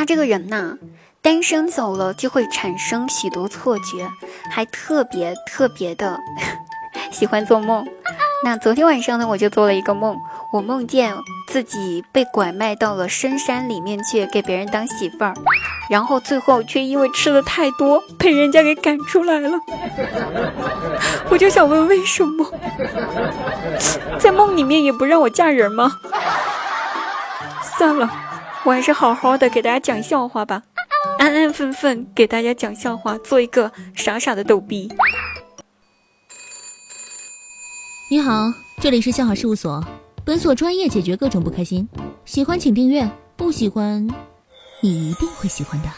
[0.00, 0.78] 那这个人呐，
[1.20, 4.08] 单身走了就会产生许多错觉，
[4.50, 6.18] 还特别特别的
[7.12, 7.86] 喜欢做梦。
[8.42, 10.16] 那昨天晚上呢，我就做了一个梦，
[10.54, 11.14] 我梦见
[11.48, 15.34] 自己被拐卖到了深山里面去，给别人当媳妇儿，
[15.90, 19.50] 然后最后却因为吃的太多，被人家给赶出来了。
[21.28, 22.50] 我就想问，为什么
[24.18, 25.92] 在梦里面也不让我嫁人吗？
[27.76, 28.10] 算了，
[28.64, 30.62] 我还是好好的给大家讲笑话吧，
[31.18, 34.88] 安安分分给大家讲笑话，做一个傻傻的逗逼。
[38.10, 39.82] 你好，这里是笑话事务所，
[40.26, 41.88] 本所专业解决各种不开心。
[42.26, 44.06] 喜欢请订阅，不喜欢，
[44.82, 45.88] 你一定会喜欢的。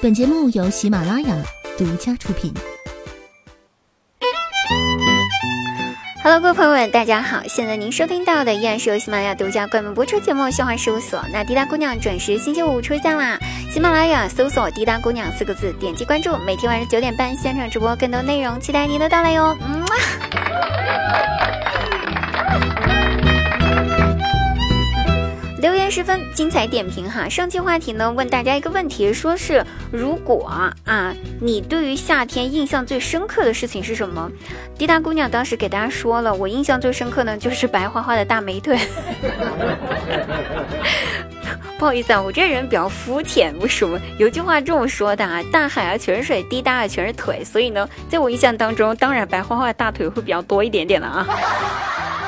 [0.00, 1.36] 本节目由喜马拉雅
[1.76, 2.54] 独家出品。
[6.24, 7.42] Hello，各位朋友们，大家好！
[7.46, 11.20] 现在您收听到的依然是由喜马拉雅独家冠名播出节目《笑话事务所》。
[11.30, 13.38] 那滴答姑娘准时星期五出现啦！
[13.70, 19.54] 喜马拉雅搜索“滴答姑娘”四个字，点击关注，每天晚上九点半现场直播更多内容，期待您的到来哟！
[19.68, 19.84] 嗯。
[25.64, 30.46] 留言十分精彩点评哈，上期话题呢问大家一个问题，说是如果
[30.84, 34.30] 啊你对于夏天印象最深刻的事情是什么？
[34.76, 38.78] 滴答姑娘当时给大家说了，我印象最深刻呢就是白花花的大美腿。
[41.78, 43.98] 不好意思啊，我这人比较肤浅，为什么？
[44.18, 51.26] 有句话这么说的啊，大海啊全是水，滴答啊全是腿，所以呢，在我印象当中，当然白花花的大腿会比较多一点点了啊。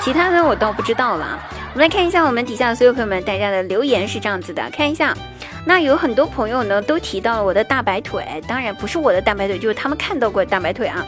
[0.00, 1.38] 其他的我倒不知道了。
[1.76, 5.14] 我们来看一下我们底下所有朋友们，大家的留言是这样子的，看一下。
[5.66, 11.04] 那有很多朋友呢都提到了我的大白腿，当然不是我的大白腿，就是他们看到过大白腿啊。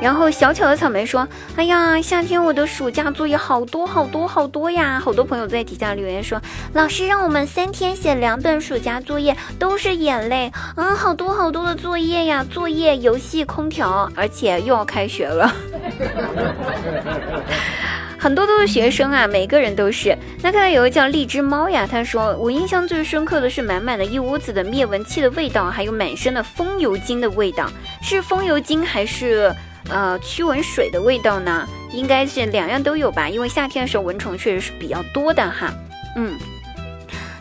[0.00, 6.42] 然后小巧的草莓说：“哎呀，夏天我的暑假作业好多好多好多呀！”好多朋友在底下留言说
[6.74, 10.92] ：“老师让我们三天写两本暑假作业，都是眼泪啊！
[10.96, 15.54] 好多好多的作业呀，作业、游戏、空调，而且又要开学了。
[18.20, 20.14] ”很多都是学生啊，每个人都是。
[20.42, 27.66] 那看到有个叫荔枝猫呀，他说我印象最深刻的是满满的一屋子的灭蚊器的味道，还有满身的风油精的味道，
[28.02, 29.50] 是风油精还是
[29.88, 31.66] 呃驱蚊水的味道呢？
[31.92, 35.72] 应该是两样都有吧，因为夏天的时候蚊虫确实是比较多的哈。
[36.14, 36.38] 嗯。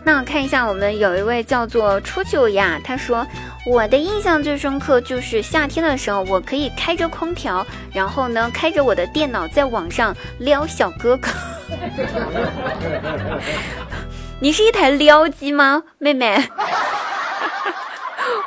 [0.02, 3.28] 那我看一下，我们有一位叫做初九呀，他说
[3.70, 7.64] 我的印象最深刻就是夏天的时候，我可以开着空调，
[7.94, 11.30] 然后呢开着我的电脑在网上撩小哥哥。
[14.42, 16.36] 你是一台撩机吗，妹妹？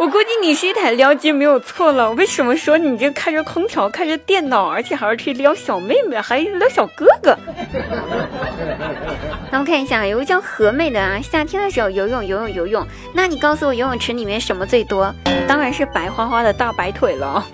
[0.02, 2.10] 我估计你是一台撩机没有错了。
[2.14, 7.38] 为什么说你这开着空调、开着电脑，而且还要去撩小妹妹，还撩小哥哥？
[9.52, 12.84] 那我们看一下，有个叫和妹的啊，夏天的时候游泳、游泳、游泳。
[13.14, 15.14] 那你告诉我，游泳池里面什么最多？
[15.46, 17.46] 当然是白花花的大白腿了，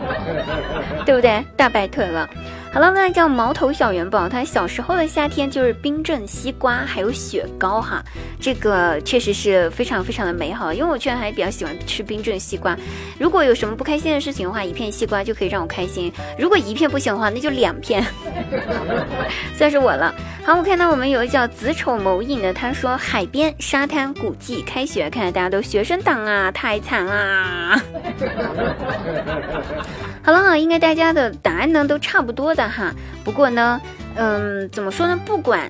[1.06, 1.42] 对不对？
[1.56, 2.28] 大白腿了。
[2.76, 8.04] 好了，那叫毛头小元宝，他小时候的夏天就是冰镇西瓜，还有雪糕哈，
[8.38, 10.74] 这个确实是非常非常的美好。
[10.74, 12.76] 因为我居然还比较喜欢吃冰镇西瓜，
[13.18, 18.04] 如果有什么不开心的事情的话，一片西瓜就可以让我开心；如果一片不行的话，那就两片，
[19.56, 20.14] 算是我了。
[20.46, 27.82] 好，我看到我们有个叫子丑某影的，他说海边、沙滩、古迹、开学，看来大家都学生党啊， 太惨啦。
[30.22, 32.94] 好了，应该大家的答案呢都差不多的哈。
[33.24, 33.80] 不过呢，
[34.14, 35.18] 嗯，怎么说呢？
[35.26, 35.68] 不管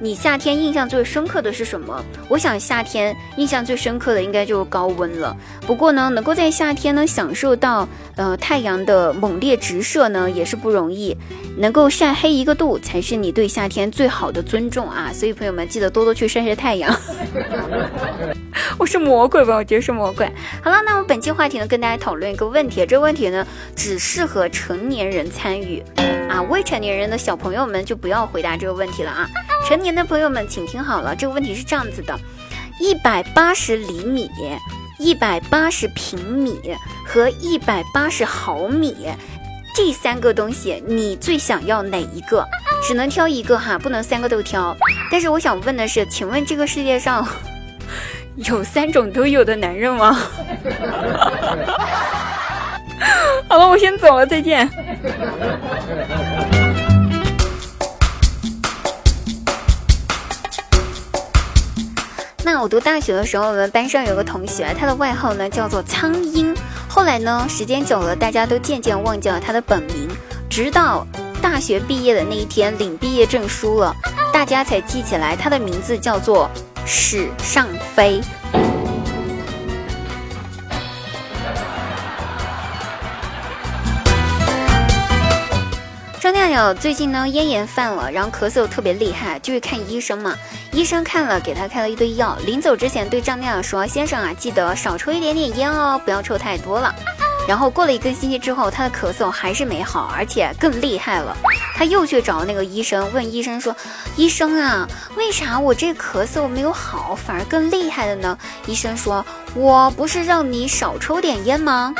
[0.00, 5.36] 你夏天印象最深刻的是什么，我想夏天印象最深刻的应该就是高温了。
[5.66, 11.16] 不过呢，能够在夏天呢享受到呃太阳的猛烈直射呢，也是不容易。
[11.56, 15.10] 能够晒黑一个度，才是你对夏天最好的尊重啊！
[15.12, 16.94] 所以朋友们记得多多去晒晒太阳。
[18.78, 19.56] 我是魔鬼吧？
[19.56, 20.30] 我觉得是魔鬼。
[20.62, 22.86] 好了，那我本期话题呢，跟大家讨论一个问题。
[22.86, 23.44] 这个问题呢，
[23.74, 25.82] 只适合成年人参与
[26.28, 29.28] 啊，未成年人的小朋友们就不要回答这个问题了啊。
[29.68, 32.18] 成年的朋友们，请听好了，这个问题是这样子的：
[32.80, 34.30] 一百八十厘米、
[34.98, 36.58] 一百八十平米
[37.04, 38.96] 和一百八十毫米。
[39.76, 42.42] 这三个东西，你最想要哪一个？
[42.82, 44.74] 只能挑一个哈，不能三个都挑。
[45.10, 47.28] 但是我想问的是，请问这个世界上
[48.36, 50.14] 有三种都有的男人吗？
[53.46, 54.66] 好了，我先走了，再见。
[62.50, 66.56] 那我读大学的时候，我们班上有个同学，他的外号呢叫做苍蝇。
[66.88, 67.46] 后来呢？
[67.46, 70.08] 时间久了，大家都渐渐忘记了他的本名，
[70.48, 71.06] 直到
[71.42, 73.94] 大学毕业的那一天领毕业证书了，
[74.32, 76.48] 大家才记起来他的名字叫做
[76.86, 78.18] 史上飞。
[86.28, 90.36] 张亮亮最近呢咽炎犯了，然后咳嗽特别厉害，就去看医生嘛。
[90.72, 92.36] 医生看了，给他开了一堆药。
[92.44, 96.94] 临走之前对张亮亮说：“先生啊，记得少抽一点点烟哦，不要抽太多了。
[97.48, 101.34] ”然后过了一个星期之后，他的咳嗽还是没好，而且更厉害了。
[101.74, 103.74] 他又去找那个医生，问医生说
[104.14, 104.86] ：“医生啊，
[105.16, 108.36] 为啥我这咳嗽没有好，反而更厉害了呢？”
[108.68, 109.24] 医生说
[109.56, 111.94] ：“我不是让你少抽点烟吗？”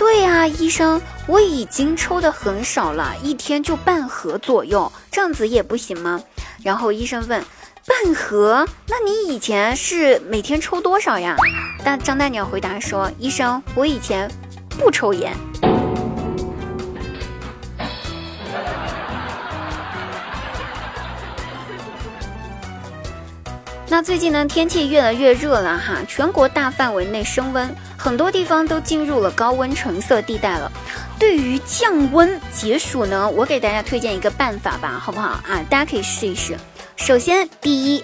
[0.00, 6.18] 对啊，医生，我已经抽的很少了，一天就半盒左右，这样子也不行吗？
[6.62, 7.44] 然后医生问
[7.86, 8.66] ：“半盒？
[8.88, 11.36] 那你以前是每天抽多少呀？”
[11.84, 14.26] 但张大鸟回答说：“医生，我以前
[14.78, 15.36] 不抽烟。”
[23.92, 30.70] 那最近呢，天气越来越热了哈，全国大范围内升温，很多地方都进入了高温橙色地带了。
[31.18, 35.60] 对于降温解暑呢，我给大家推荐一个办法吧，好不好啊？
[35.68, 36.56] 大家可以试一试。
[36.94, 38.02] 首先，第一，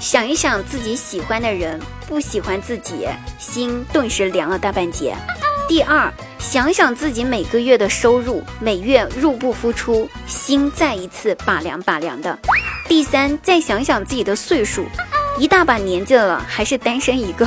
[0.00, 1.78] 想一想自己喜欢的人
[2.08, 3.06] 不喜欢自己，
[3.38, 5.14] 心顿时凉了大半截。
[5.68, 12.38] 第二，想想自己每个月的收入，每月入不敷出，心再一次拔凉拔凉的。
[12.88, 14.86] 第三，再想想自己的岁数，
[15.38, 17.46] 一大把年纪了，还是单身一个。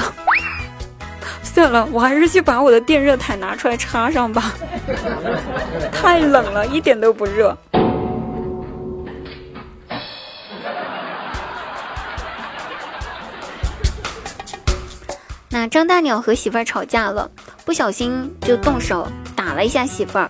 [1.42, 4.54] 算了，我还是去把我的电热毯拿出来插上吧。
[5.92, 7.58] 太冷了，一点都不热。
[15.50, 17.30] 那张大鸟和媳妇儿吵架了，
[17.66, 20.30] 不小心就动手打了一下媳妇儿，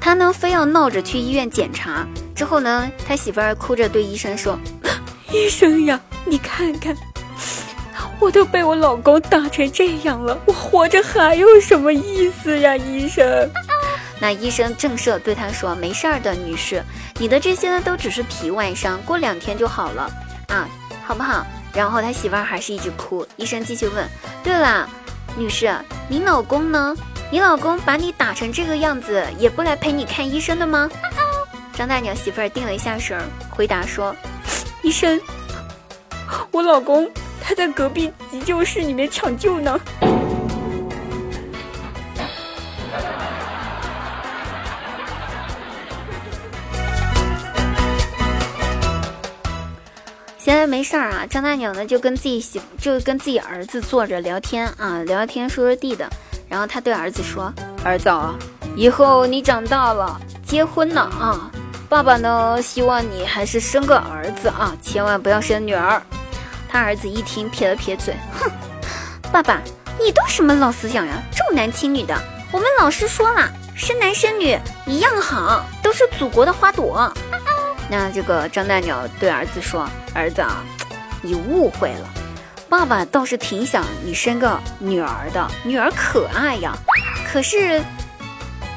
[0.00, 2.06] 他呢非要闹着去医院检查。
[2.34, 4.58] 之后呢，他媳妇儿哭着对医生说
[5.32, 6.96] ：“医生呀，你看看，
[8.18, 13.48] 我都被我老公打成这样了，我活着还有什么意思呀？”医生，
[14.20, 16.82] 那医生正色对他说：“没事儿的，女士，
[17.18, 20.10] 你的这些呢都只是皮外伤，过两天就好了
[20.48, 20.68] 啊，
[21.04, 23.26] 好不好？”然后他媳妇儿还是一直哭。
[23.36, 24.08] 医生继续问
[24.42, 24.88] ：“对了，
[25.36, 25.72] 女士，
[26.08, 26.96] 你老公呢？
[27.30, 30.90] 你老公把你打成这个样子，也不来陪你看医生的吗？”
[31.76, 34.14] 张大鸟媳妇儿定了一下神儿，回答说
[34.82, 35.20] ：“医生，
[36.50, 37.10] 我老公
[37.42, 39.78] 他在隔壁急救室里面抢救呢。”
[50.38, 56.08] 闲来没事儿啊，张大鸟呢就跟自己媳就跟自己儿子坐着聊天啊，聊聊天说说地的。
[56.48, 58.10] 然后他对儿子说：“儿子，
[58.76, 61.50] 以后你长大了，结婚了啊。”
[61.94, 66.02] 爸爸呢，希望你还是生个儿子啊，千万不要生女儿。
[66.68, 68.50] 他儿子一听，撇了撇嘴，哼，
[69.30, 69.62] 爸爸，
[70.00, 71.22] 你都什么老思想呀？
[71.30, 72.20] 重男轻女的，
[72.50, 77.12] 我们老师说了，生男生女一样好，都是祖国的花朵。
[77.88, 80.64] 那这个张大鸟对儿子说：“儿子啊，
[81.22, 82.08] 你误会了，
[82.68, 86.76] 爸爸倒是挺想你生个女儿的，女儿可爱呀。
[87.32, 87.80] 可是。”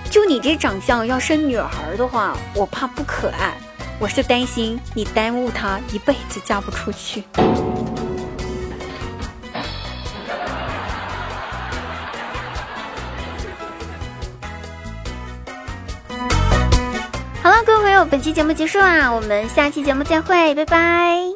[0.09, 3.53] 就你这长相，要生女儿的话，我怕不可爱。
[3.99, 7.23] 我是担心你耽误她一辈子嫁不出去。
[17.41, 21.26] 好了，各位朋友，本期节目结束啦，我们下期节目再会，拜拜。